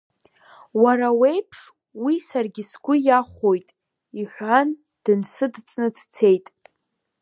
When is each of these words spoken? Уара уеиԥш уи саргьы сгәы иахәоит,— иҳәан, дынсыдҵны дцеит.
Уара 0.81 1.07
уеиԥш 1.19 1.59
уи 2.03 2.15
саргьы 2.27 2.63
сгәы 2.69 2.95
иахәоит,— 3.07 3.67
иҳәан, 4.19 4.69
дынсыдҵны 5.03 5.87
дцеит. 5.95 6.45